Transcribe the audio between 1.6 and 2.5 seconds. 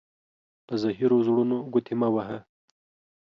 گوتي مه وهه.